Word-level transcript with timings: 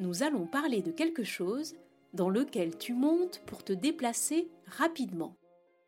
nous 0.00 0.22
allons 0.22 0.46
parler 0.46 0.82
de 0.82 0.90
quelque 0.90 1.24
chose 1.24 1.74
dans 2.12 2.30
lequel 2.30 2.78
tu 2.78 2.94
montes 2.94 3.42
pour 3.46 3.64
te 3.64 3.72
déplacer 3.72 4.48
rapidement. 4.66 5.36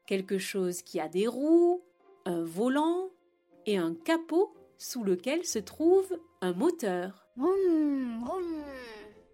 Quelque 0.07 0.39
chose 0.39 0.83
qui 0.83 1.01
a 1.01 1.09
des 1.09 1.27
roues, 1.27 1.83
un 2.25 2.43
volant 2.43 3.11
et 3.67 3.77
un 3.77 3.95
capot 3.95 4.53
sous 4.79 5.05
lequel 5.05 5.45
se 5.45 5.59
trouve 5.59 6.19
un 6.41 6.53
moteur. 6.53 7.27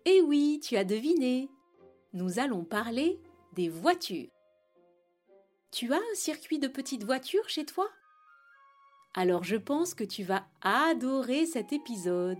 Eh 0.05 0.21
oui, 0.21 0.61
tu 0.63 0.77
as 0.77 0.85
deviné. 0.85 1.49
Nous 2.13 2.39
allons 2.39 2.65
parler 2.65 3.19
des 3.55 3.69
voitures. 3.69 4.29
Tu 5.73 5.93
as 5.93 5.99
un 5.99 6.15
circuit 6.15 6.59
de 6.59 6.69
petites 6.69 7.05
voitures 7.05 7.49
chez 7.49 7.65
toi? 7.65 7.89
Alors 9.15 9.45
je 9.45 9.57
pense 9.57 9.95
que 9.95 10.05
tu 10.05 10.23
vas 10.23 10.47
adorer 10.61 11.47
cet 11.47 11.73
épisode. 11.73 12.39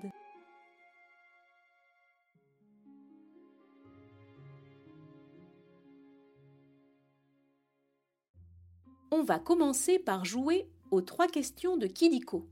On 9.11 9.23
va 9.23 9.39
commencer 9.39 9.99
par 9.99 10.25
jouer 10.25 10.69
aux 10.91 11.01
trois 11.01 11.29
questions 11.29 11.77
de 11.77 11.87
Kidiko. 11.87 12.49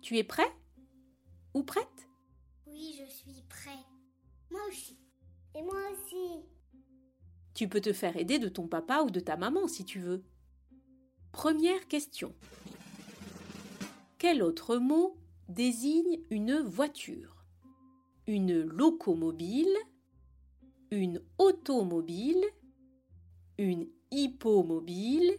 Tu 0.00 0.16
es 0.16 0.24
prêt? 0.24 0.50
Ou 1.52 1.62
prête? 1.62 2.08
Oui, 2.66 2.98
je 2.98 3.12
suis 3.12 3.42
prêt. 3.48 3.78
Moi 4.50 4.60
aussi. 4.68 4.96
Et 5.54 5.62
moi 5.62 5.76
aussi. 5.92 6.42
Tu 7.52 7.68
peux 7.68 7.80
te 7.80 7.92
faire 7.92 8.16
aider 8.16 8.38
de 8.38 8.48
ton 8.48 8.66
papa 8.66 9.02
ou 9.02 9.10
de 9.10 9.20
ta 9.20 9.36
maman 9.36 9.68
si 9.68 9.84
tu 9.84 10.00
veux. 10.00 10.22
Première 11.32 11.86
question. 11.86 12.34
Quel 14.16 14.42
autre 14.42 14.78
mot 14.78 15.16
désigne 15.48 16.20
une 16.30 16.60
voiture? 16.60 17.44
Une 18.26 18.62
locomobile 18.62 19.76
Une 20.90 21.20
automobile 21.38 22.44
Une 23.58 23.86
hippomobile 24.10 25.38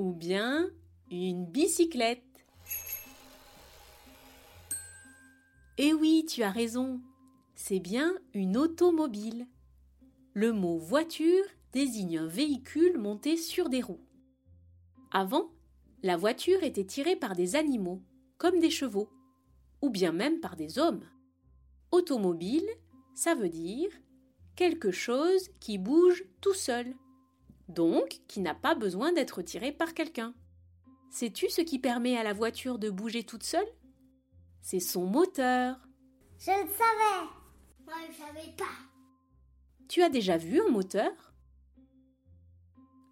ou 0.00 0.14
bien 0.14 0.70
une 1.10 1.44
bicyclette. 1.44 2.46
Eh 5.76 5.92
oui, 5.92 6.24
tu 6.26 6.42
as 6.42 6.50
raison, 6.50 7.02
c'est 7.54 7.80
bien 7.80 8.14
une 8.32 8.56
automobile. 8.56 9.46
Le 10.32 10.54
mot 10.54 10.78
voiture 10.78 11.44
désigne 11.74 12.16
un 12.16 12.26
véhicule 12.26 12.96
monté 12.96 13.36
sur 13.36 13.68
des 13.68 13.82
roues. 13.82 14.06
Avant, 15.10 15.50
la 16.02 16.16
voiture 16.16 16.62
était 16.62 16.86
tirée 16.86 17.16
par 17.16 17.36
des 17.36 17.54
animaux, 17.54 18.00
comme 18.38 18.58
des 18.58 18.70
chevaux, 18.70 19.10
ou 19.82 19.90
bien 19.90 20.12
même 20.12 20.40
par 20.40 20.56
des 20.56 20.78
hommes. 20.78 21.04
Automobile, 21.92 22.68
ça 23.14 23.34
veut 23.34 23.50
dire 23.50 23.90
quelque 24.56 24.92
chose 24.92 25.50
qui 25.60 25.76
bouge 25.76 26.24
tout 26.40 26.54
seul 26.54 26.94
donc 27.70 28.20
qui 28.28 28.40
n'a 28.40 28.54
pas 28.54 28.74
besoin 28.74 29.12
d'être 29.12 29.42
tiré 29.42 29.72
par 29.72 29.94
quelqu'un. 29.94 30.34
Sais-tu 31.10 31.48
ce 31.48 31.60
qui 31.60 31.78
permet 31.78 32.16
à 32.16 32.22
la 32.22 32.32
voiture 32.32 32.78
de 32.78 32.90
bouger 32.90 33.24
toute 33.24 33.42
seule? 33.42 33.66
C'est 34.60 34.80
son 34.80 35.06
moteur. 35.06 35.76
Je 36.38 36.50
le 36.50 36.68
savais. 36.68 37.28
Moi, 37.84 37.94
je 38.06 38.12
ne 38.12 38.26
savais 38.26 38.52
pas. 38.56 38.64
Tu 39.88 40.02
as 40.02 40.08
déjà 40.08 40.36
vu 40.36 40.60
un 40.60 40.68
moteur? 40.68 41.10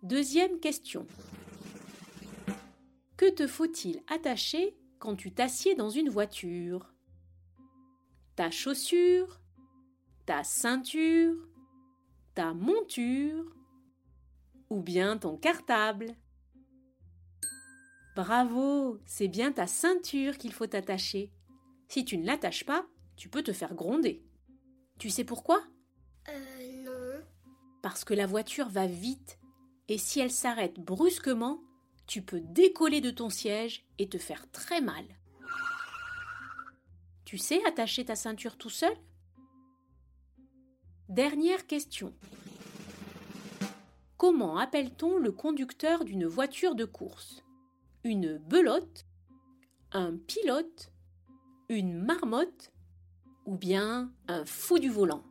Deuxième 0.03 0.61
question. 0.61 1.07
Que 3.17 3.29
te 3.29 3.49
faut-il 3.49 4.01
attacher 4.07 4.77
quand 5.01 5.17
tu 5.17 5.33
t'assieds 5.33 5.75
dans 5.75 5.91
une 5.91 6.09
voiture? 6.09 6.95
Ta 8.37 8.53
chaussure? 8.53 9.41
Ta 10.25 10.45
ceinture? 10.45 11.35
Ta 12.37 12.55
monture? 12.55 13.53
Ou 14.71 14.83
bien 14.83 15.17
ton 15.17 15.37
cartable. 15.37 16.15
Bravo, 18.17 18.99
c'est 19.07 19.29
bien 19.29 19.53
ta 19.53 19.67
ceinture 19.67 20.39
qu'il 20.39 20.53
faut 20.53 20.75
attacher. 20.75 21.33
Si 21.89 22.05
tu 22.05 22.19
ne 22.19 22.27
l'attaches 22.27 22.65
pas, 22.65 22.87
tu 23.17 23.29
peux 23.29 23.43
te 23.43 23.53
faire 23.53 23.75
gronder. 23.75 24.25
Tu 24.99 25.11
sais 25.11 25.25
pourquoi? 25.25 25.63
Euh 26.29 26.83
non. 26.85 27.25
Parce 27.83 28.05
que 28.05 28.15
la 28.15 28.27
voiture 28.27 28.69
va 28.69 28.87
vite 28.87 29.39
et 29.89 29.99
si 29.99 30.21
elle 30.21 30.31
s'arrête 30.31 30.79
brusquement, 30.81 31.63
tu 32.07 32.23
peux 32.23 32.41
décoller 32.41 33.01
de 33.01 33.11
ton 33.11 33.31
siège 33.31 33.87
et 33.99 34.09
te 34.09 34.19
faire 34.19 34.51
très 34.51 34.81
mal. 34.81 35.05
Tu 37.25 37.39
sais 37.39 37.65
attacher 37.67 38.05
ta 38.05 38.17
ceinture 38.17 38.57
tout 38.57 38.71
seul? 38.71 38.95
Dernière 41.09 41.67
question. 41.67 42.15
Comment 44.19 44.59
appelle-t-on 44.59 45.19
le 45.19 45.31
conducteur 45.31 46.05
d'une 46.05 46.27
voiture 46.27 46.75
de 46.75 46.85
course? 46.85 47.45
Une 48.03 48.37
belote? 48.39 49.07
Un 49.93 50.17
pilote? 50.17 50.91
Une 51.69 52.03
marmotte? 52.03 52.73
Ou 53.47 53.57
bien 53.57 54.13
un 54.27 54.45
fou 54.45 54.81
du 54.81 54.89
volant? 54.89 55.23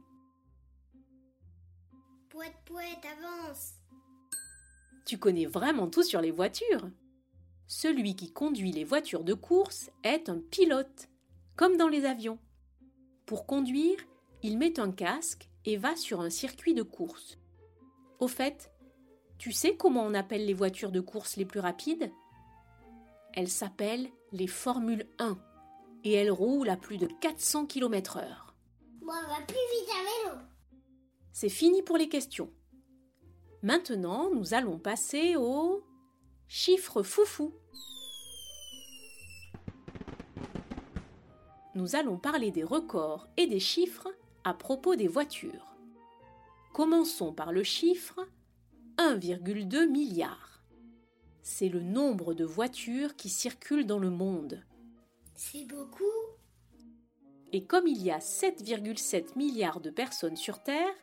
Poète, 2.29 2.55
poète, 2.63 3.05
avance! 3.19 3.73
Tu 5.05 5.17
connais 5.17 5.45
vraiment 5.45 5.89
tout 5.89 6.03
sur 6.03 6.21
les 6.21 6.31
voitures? 6.31 6.89
Celui 7.67 8.15
qui 8.15 8.31
conduit 8.31 8.71
les 8.71 8.85
voitures 8.85 9.25
de 9.25 9.33
course 9.33 9.91
est 10.03 10.29
un 10.29 10.39
pilote, 10.39 11.09
comme 11.57 11.75
dans 11.75 11.89
les 11.89 12.05
avions. 12.05 12.39
Pour 13.25 13.47
conduire, 13.47 13.99
il 14.43 14.57
met 14.57 14.79
un 14.79 14.93
casque 14.93 15.49
et 15.65 15.75
va 15.75 15.97
sur 15.97 16.21
un 16.21 16.29
circuit 16.29 16.73
de 16.73 16.83
course. 16.83 17.37
Au 18.19 18.29
fait, 18.29 18.71
tu 19.37 19.51
sais 19.51 19.75
comment 19.75 20.03
on 20.03 20.13
appelle 20.13 20.45
les 20.45 20.53
voitures 20.53 20.91
de 20.91 20.99
course 20.99 21.37
les 21.37 21.45
plus 21.45 21.59
rapides? 21.59 22.11
Elles 23.33 23.49
s'appellent 23.49 24.09
les 24.31 24.47
Formule 24.47 25.07
1 25.19 25.37
et 26.03 26.13
elles 26.13 26.31
roulent 26.31 26.69
à 26.69 26.77
plus 26.77 26.97
de 26.97 27.07
400 27.07 27.67
km/h. 27.67 28.25
Moi, 29.01 29.15
on 29.25 29.29
va 29.29 29.45
plus 29.45 29.55
vite 29.55 29.89
à 29.89 30.29
vélo. 30.29 30.41
C'est 31.31 31.49
fini 31.49 31.81
pour 31.83 31.97
les 31.97 32.09
questions. 32.09 32.51
Maintenant, 33.61 34.29
nous 34.33 34.53
allons 34.53 34.79
passer 34.79 35.35
au 35.35 35.83
chiffre 36.47 37.03
foufou. 37.03 37.53
Nous 41.75 41.95
allons 41.95 42.17
parler 42.17 42.49
des 42.49 42.63
records 42.63 43.27
et 43.37 43.45
des 43.45 43.59
chiffres 43.59 44.07
à 44.43 44.53
propos 44.55 44.95
des 44.95 45.07
voitures. 45.07 45.75
Commençons 46.73 47.33
par 47.33 47.51
le 47.51 47.63
chiffre 47.63 48.27
1,2 49.16 49.88
milliard. 49.88 50.62
C'est 51.41 51.69
le 51.69 51.79
nombre 51.79 52.34
de 52.34 52.44
voitures 52.44 53.16
qui 53.16 53.29
circulent 53.29 53.85
dans 53.85 54.00
le 54.00 54.09
monde. 54.09 54.62
C'est 55.34 55.66
beaucoup 55.66 56.03
Et 57.53 57.63
comme 57.63 57.88
il 57.88 58.03
y 58.03 58.12
a 58.12 58.18
7,7 58.18 59.38
milliards 59.38 59.80
de 59.80 59.89
personnes 59.89 60.36
sur 60.36 60.62
Terre, 60.62 60.94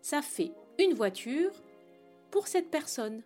ça 0.00 0.22
fait 0.22 0.52
une 0.78 0.94
voiture 0.94 1.52
pour 2.30 2.48
cette 2.48 2.70
personne. 2.70 3.22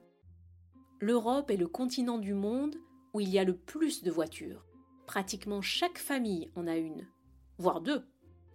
L'Europe 1.00 1.52
est 1.52 1.56
le 1.56 1.68
continent 1.68 2.18
du 2.18 2.34
monde 2.34 2.76
où 3.14 3.20
il 3.20 3.28
y 3.28 3.38
a 3.38 3.44
le 3.44 3.56
plus 3.56 4.02
de 4.02 4.10
voitures. 4.10 4.66
Pratiquement 5.06 5.62
chaque 5.62 5.98
famille 5.98 6.50
en 6.56 6.66
a 6.66 6.76
une, 6.76 7.06
voire 7.58 7.80
deux. 7.80 8.04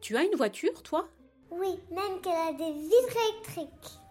Tu 0.01 0.17
as 0.17 0.25
une 0.25 0.35
voiture, 0.35 0.83
toi? 0.83 1.07
Oui, 1.51 1.79
même 1.89 2.19
qu'elle 2.21 2.33
a 2.33 2.51
des 2.51 2.73
vitres 2.73 3.17
électriques. 3.29 4.02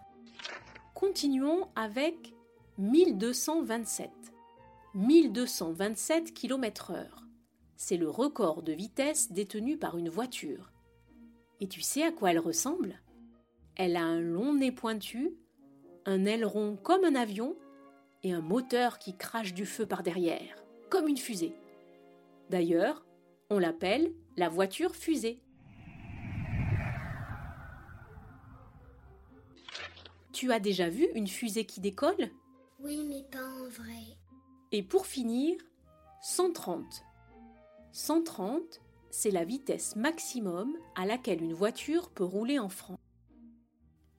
Continuons 1.05 1.67
avec 1.75 2.33
1227. 2.77 4.09
1227 4.93 6.33
km/h. 6.33 7.07
C'est 7.75 7.97
le 7.97 8.09
record 8.09 8.63
de 8.63 8.71
vitesse 8.71 9.29
détenu 9.29 9.77
par 9.77 9.97
une 9.97 10.07
voiture. 10.07 10.71
Et 11.59 11.67
tu 11.67 11.81
sais 11.81 12.03
à 12.03 12.13
quoi 12.13 12.31
elle 12.31 12.39
ressemble? 12.39 13.01
Elle 13.75 13.97
a 13.97 14.03
un 14.03 14.21
long 14.21 14.53
nez 14.53 14.71
pointu, 14.71 15.35
un 16.05 16.23
aileron 16.23 16.77
comme 16.81 17.03
un 17.03 17.15
avion 17.15 17.57
et 18.23 18.31
un 18.31 18.41
moteur 18.41 18.97
qui 18.97 19.17
crache 19.17 19.53
du 19.53 19.65
feu 19.65 19.85
par 19.85 20.03
derrière, 20.03 20.63
comme 20.89 21.09
une 21.09 21.17
fusée. 21.17 21.53
D'ailleurs, 22.49 23.05
on 23.49 23.59
l'appelle 23.59 24.13
la 24.37 24.47
voiture 24.47 24.95
fusée. 24.95 25.41
Tu 30.43 30.51
as 30.51 30.59
déjà 30.59 30.89
vu 30.89 31.07
une 31.15 31.29
fusée 31.29 31.63
qui 31.63 31.79
décolle? 31.79 32.29
Oui, 32.81 33.05
mais 33.07 33.23
pas 33.31 33.47
en 33.47 33.69
vrai. 33.69 34.17
Et 34.73 34.83
pour 34.83 35.05
finir, 35.05 35.55
130. 36.21 36.83
130, 37.93 38.81
c'est 39.09 39.31
la 39.31 39.45
vitesse 39.45 39.95
maximum 39.95 40.75
à 40.95 41.05
laquelle 41.05 41.41
une 41.41 41.53
voiture 41.53 42.09
peut 42.09 42.25
rouler 42.25 42.59
en 42.59 42.67
France. 42.67 42.99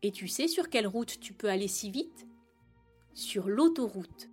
Et 0.00 0.12
tu 0.12 0.26
sais 0.26 0.48
sur 0.48 0.70
quelle 0.70 0.86
route 0.86 1.20
tu 1.20 1.34
peux 1.34 1.50
aller 1.50 1.68
si 1.68 1.90
vite? 1.90 2.26
Sur 3.12 3.50
l'autoroute. 3.50 4.30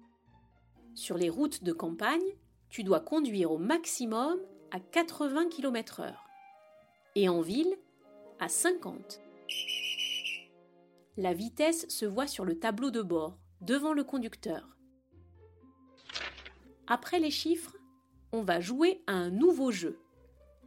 Sur 0.95 1.17
les 1.17 1.29
routes 1.29 1.61
de 1.61 1.73
campagne, 1.73 2.37
tu 2.69 2.85
dois 2.85 3.01
conduire 3.01 3.51
au 3.51 3.57
maximum 3.57 4.39
à 4.71 4.79
80 4.79 5.49
km/h. 5.49 6.13
Et 7.15 7.27
en 7.27 7.41
ville, 7.41 7.75
à 8.39 8.47
50. 8.47 9.19
La 11.17 11.33
vitesse 11.33 11.87
se 11.89 12.05
voit 12.05 12.27
sur 12.27 12.45
le 12.45 12.57
tableau 12.57 12.89
de 12.89 13.01
bord, 13.01 13.37
devant 13.59 13.93
le 13.93 14.03
conducteur. 14.05 14.77
Après 16.87 17.19
les 17.19 17.31
chiffres, 17.31 17.75
on 18.31 18.43
va 18.43 18.61
jouer 18.61 19.03
à 19.07 19.13
un 19.13 19.29
nouveau 19.29 19.71
jeu. 19.71 19.99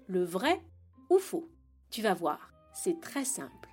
Le 0.07 0.23
vrai 0.23 0.63
ou 1.09 1.19
faux 1.19 1.49
Tu 1.91 2.03
vas 2.03 2.13
voir, 2.13 2.53
c'est 2.75 3.01
très 3.01 3.25
simple. 3.25 3.71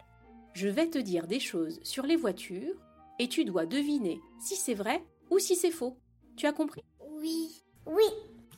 Je 0.53 0.69
vais 0.69 0.89
te 0.89 0.97
dire 0.97 1.27
des 1.27 1.41
choses 1.41 1.79
sur 1.83 2.05
les 2.05 2.15
voitures 2.15 2.75
et 3.19 3.27
tu 3.27 3.43
dois 3.43 3.65
deviner 3.65 4.21
si 4.39 4.55
c'est 4.55 4.73
vrai 4.73 5.03
ou 5.29 5.39
si 5.39 5.57
c'est 5.57 5.71
faux. 5.71 5.97
Tu 6.37 6.45
as 6.45 6.53
compris? 6.53 6.83
Oui. 7.01 7.63
Oui. 7.85 8.05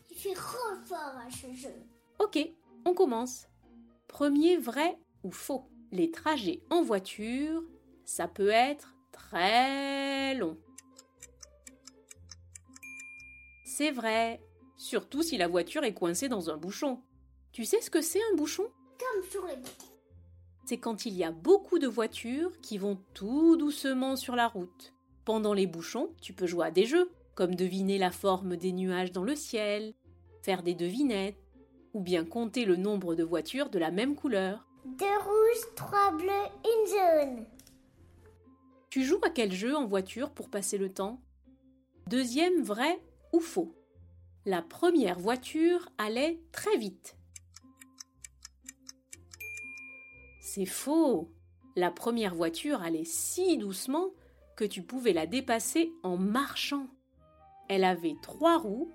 Tu 0.07 0.15
fais 0.15 0.33
trop 0.33 0.75
fort 0.85 1.15
à 1.17 1.31
ce 1.31 1.51
jeu. 1.53 1.73
Ok, 2.19 2.37
on 2.85 2.93
commence. 2.93 3.47
Premier 4.07 4.57
vrai 4.57 4.99
ou 5.23 5.31
faux 5.31 5.65
Les 5.91 6.11
trajets 6.11 6.61
en 6.69 6.83
voiture 6.83 7.63
ça 8.05 8.27
peut 8.27 8.49
être 8.49 8.93
très 9.11 10.35
long. 10.35 10.57
C'est 13.65 13.91
vrai, 13.91 14.41
surtout 14.77 15.23
si 15.23 15.37
la 15.37 15.47
voiture 15.47 15.83
est 15.83 15.93
coincée 15.93 16.29
dans 16.29 16.49
un 16.49 16.57
bouchon. 16.57 17.01
Tu 17.51 17.65
sais 17.65 17.81
ce 17.81 17.89
que 17.89 18.01
c'est 18.01 18.21
un 18.31 18.35
bouchon? 18.35 18.65
Comme 18.99 19.23
sur 19.29 19.45
les 19.47 19.55
bouchons. 19.55 19.93
C'est 20.65 20.77
quand 20.77 21.05
il 21.05 21.13
y 21.13 21.23
a 21.23 21.31
beaucoup 21.31 21.79
de 21.79 21.87
voitures 21.87 22.59
qui 22.61 22.77
vont 22.77 22.97
tout 23.13 23.57
doucement 23.57 24.15
sur 24.15 24.35
la 24.35 24.47
route. 24.47 24.93
Pendant 25.25 25.53
les 25.53 25.67
bouchons, 25.67 26.13
tu 26.21 26.33
peux 26.33 26.47
jouer 26.47 26.67
à 26.67 26.71
des 26.71 26.85
jeux, 26.85 27.11
comme 27.35 27.55
deviner 27.55 27.97
la 27.97 28.11
forme 28.11 28.57
des 28.57 28.71
nuages 28.71 29.11
dans 29.11 29.23
le 29.23 29.35
ciel, 29.35 29.93
faire 30.41 30.63
des 30.63 30.75
devinettes, 30.75 31.37
ou 31.93 32.01
bien 32.01 32.25
compter 32.25 32.65
le 32.65 32.75
nombre 32.75 33.15
de 33.15 33.23
voitures 33.23 33.69
de 33.69 33.79
la 33.79 33.91
même 33.91 34.15
couleur. 34.15 34.67
Deux 34.85 35.05
rouges, 35.05 35.75
trois 35.75 36.11
bleus, 36.11 36.49
une 36.65 36.87
jaune. 36.87 37.45
Tu 38.93 39.03
joues 39.03 39.21
à 39.23 39.31
quel 39.31 39.51
jeu 39.51 39.75
en 39.75 39.87
voiture 39.87 40.29
pour 40.29 40.51
passer 40.51 40.77
le 40.77 40.93
temps? 40.93 41.19
Deuxième 42.11 42.61
vrai 42.61 43.01
ou 43.31 43.39
faux? 43.39 43.73
La 44.45 44.61
première 44.61 45.17
voiture 45.17 45.89
allait 45.97 46.39
très 46.51 46.77
vite. 46.77 47.17
C'est 50.41 50.67
faux. 50.67 51.31
La 51.75 51.89
première 51.89 52.35
voiture 52.35 52.83
allait 52.83 53.03
si 53.03 53.57
doucement 53.57 54.11
que 54.55 54.63
tu 54.63 54.83
pouvais 54.83 55.13
la 55.13 55.25
dépasser 55.25 55.91
en 56.03 56.15
marchant. 56.15 56.85
Elle 57.69 57.85
avait 57.85 58.17
trois 58.21 58.59
roues 58.59 58.91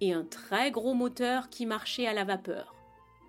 et 0.00 0.14
un 0.14 0.24
très 0.24 0.70
gros 0.70 0.94
moteur 0.94 1.50
qui 1.50 1.66
marchait 1.66 2.06
à 2.06 2.14
la 2.14 2.24
vapeur, 2.24 2.74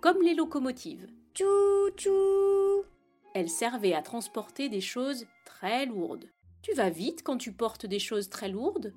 comme 0.00 0.22
les 0.22 0.32
locomotives. 0.32 1.06
Tchou 1.34 1.90
tchou 1.98 2.93
Elle 3.34 3.50
servait 3.50 3.94
à 3.94 4.02
transporter 4.02 4.68
des 4.68 4.80
choses 4.80 5.26
très 5.44 5.86
lourdes. 5.86 6.30
Tu 6.62 6.72
vas 6.72 6.88
vite 6.88 7.22
quand 7.24 7.36
tu 7.36 7.52
portes 7.52 7.84
des 7.84 7.98
choses 7.98 8.30
très 8.30 8.48
lourdes 8.48 8.94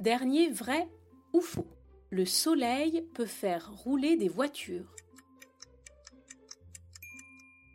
Dernier 0.00 0.48
vrai 0.48 0.88
ou 1.34 1.40
faux 1.40 1.68
Le 2.10 2.24
soleil 2.24 3.02
peut 3.14 3.26
faire 3.26 3.70
rouler 3.84 4.16
des 4.16 4.28
voitures. 4.28 4.96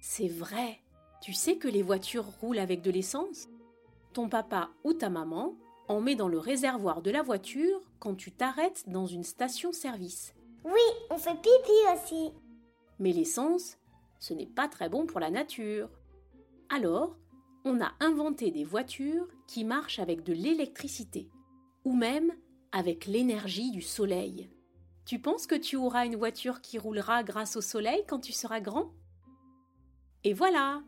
C'est 0.01 0.27
vrai. 0.27 0.79
Tu 1.21 1.31
sais 1.31 1.57
que 1.57 1.67
les 1.67 1.83
voitures 1.83 2.25
roulent 2.25 2.59
avec 2.59 2.81
de 2.81 2.89
l'essence? 2.89 3.47
Ton 4.13 4.29
papa 4.29 4.71
ou 4.83 4.93
ta 4.93 5.09
maman 5.09 5.55
en 5.87 6.01
met 6.01 6.15
dans 6.15 6.27
le 6.27 6.39
réservoir 6.39 7.03
de 7.03 7.11
la 7.11 7.21
voiture 7.21 7.81
quand 7.99 8.15
tu 8.15 8.31
t'arrêtes 8.31 8.89
dans 8.89 9.05
une 9.05 9.23
station-service. 9.23 10.33
Oui, 10.65 10.81
on 11.11 11.17
fait 11.17 11.35
pipi 11.35 11.71
aussi. 11.93 12.31
Mais 12.99 13.13
l'essence, 13.13 13.77
ce 14.19 14.33
n'est 14.33 14.47
pas 14.47 14.67
très 14.67 14.89
bon 14.89 15.05
pour 15.05 15.19
la 15.19 15.29
nature. 15.29 15.89
Alors, 16.69 17.15
on 17.65 17.81
a 17.81 17.91
inventé 17.99 18.51
des 18.51 18.63
voitures 18.63 19.27
qui 19.47 19.63
marchent 19.63 19.99
avec 19.99 20.23
de 20.23 20.33
l'électricité, 20.33 21.29
ou 21.83 21.95
même 21.95 22.33
avec 22.71 23.05
l'énergie 23.05 23.71
du 23.71 23.81
soleil. 23.81 24.49
Tu 25.05 25.19
penses 25.19 25.47
que 25.47 25.55
tu 25.55 25.75
auras 25.75 26.05
une 26.05 26.17
voiture 26.17 26.61
qui 26.61 26.77
roulera 26.77 27.23
grâce 27.23 27.55
au 27.55 27.61
soleil 27.61 28.03
quand 28.07 28.19
tu 28.19 28.33
seras 28.33 28.59
grand? 28.59 28.91
Et 30.23 30.33
voilà, 30.33 30.83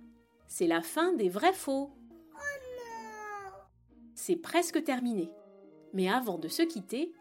c'est 0.47 0.67
la 0.67 0.81
fin 0.81 1.13
des 1.13 1.29
vrais 1.29 1.53
faux. 1.53 1.91
C'est 4.15 4.35
presque 4.35 4.83
terminé. 4.83 5.31
Mais 5.93 6.09
avant 6.09 6.37
de 6.37 6.49
se 6.49 6.61
quitter, 6.61 7.13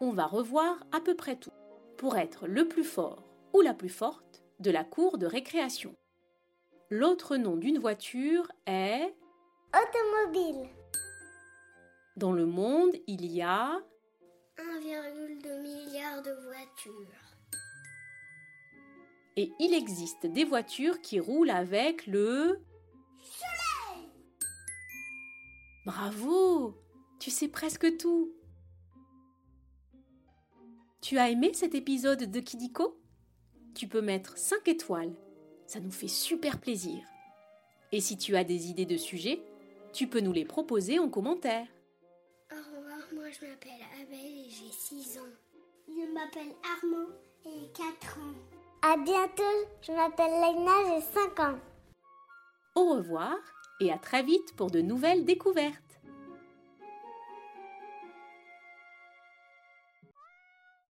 on 0.00 0.12
va 0.12 0.26
revoir 0.26 0.84
à 0.92 1.00
peu 1.00 1.14
près 1.14 1.36
tout 1.36 1.52
pour 1.96 2.16
être 2.16 2.46
le 2.46 2.68
plus 2.68 2.84
fort 2.84 3.24
ou 3.54 3.60
la 3.62 3.72
plus 3.72 3.88
forte 3.88 4.41
de 4.62 4.70
la 4.70 4.84
cour 4.84 5.18
de 5.18 5.26
récréation. 5.26 5.94
L'autre 6.88 7.36
nom 7.36 7.56
d'une 7.56 7.78
voiture 7.78 8.50
est 8.66 9.14
Automobile. 9.74 10.68
Dans 12.16 12.32
le 12.32 12.46
monde, 12.46 12.94
il 13.06 13.24
y 13.26 13.40
a 13.42 13.80
1,2 14.58 15.62
milliard 15.62 16.22
de 16.22 16.30
voitures. 16.46 16.92
et 19.36 19.50
il 19.58 19.72
existe 19.72 20.26
des 20.26 20.44
voitures 20.44 21.00
qui 21.00 21.18
roulent 21.18 21.48
avec 21.50 22.06
le 22.06 22.60
Soleil 23.22 24.08
Bravo 25.86 26.76
Tu 27.18 27.30
sais 27.30 27.48
presque 27.48 27.96
tout. 27.96 28.30
Tu 31.00 31.16
as 31.18 31.30
aimé 31.30 31.52
cet 31.54 31.74
épisode 31.74 32.30
de 32.30 32.40
Kidiko? 32.40 33.01
Tu 33.74 33.88
peux 33.88 34.02
mettre 34.02 34.36
5 34.36 34.68
étoiles. 34.68 35.14
Ça 35.66 35.80
nous 35.80 35.90
fait 35.90 36.08
super 36.08 36.60
plaisir. 36.60 37.02
Et 37.90 38.00
si 38.00 38.16
tu 38.16 38.36
as 38.36 38.44
des 38.44 38.68
idées 38.68 38.86
de 38.86 38.96
sujets, 38.96 39.42
tu 39.92 40.06
peux 40.06 40.20
nous 40.20 40.32
les 40.32 40.44
proposer 40.44 40.98
en 40.98 41.08
commentaire. 41.08 41.66
Au 42.50 42.56
revoir, 42.56 42.98
moi 43.14 43.24
je 43.30 43.46
m'appelle 43.46 43.80
Abel 44.00 44.18
et 44.18 44.48
j'ai 44.48 44.70
6 44.70 45.18
ans. 45.18 45.32
Je 45.88 46.12
m'appelle 46.12 46.54
Armand 46.76 47.08
et 47.46 47.50
j'ai 47.60 47.72
4 47.72 48.18
ans. 48.18 48.34
À 48.82 48.96
bientôt, 48.96 49.42
je 49.80 49.92
m'appelle 49.92 50.30
Leïna, 50.30 50.72
j'ai 50.88 51.00
5 51.00 51.40
ans. 51.40 51.58
Au 52.74 52.94
revoir 52.94 53.36
et 53.80 53.90
à 53.92 53.98
très 53.98 54.22
vite 54.22 54.54
pour 54.56 54.70
de 54.70 54.80
nouvelles 54.80 55.24
découvertes. 55.24 55.91